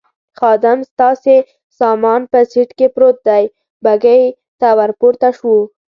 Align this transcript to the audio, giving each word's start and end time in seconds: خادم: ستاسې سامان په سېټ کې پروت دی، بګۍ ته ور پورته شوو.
خادم: 0.37 0.79
ستاسې 0.91 1.35
سامان 1.79 2.21
په 2.31 2.39
سېټ 2.51 2.69
کې 2.77 2.87
پروت 2.95 3.17
دی، 3.27 3.43
بګۍ 3.83 4.23
ته 4.59 4.67
ور 4.77 4.91
پورته 4.99 5.29
شوو. 5.37 5.57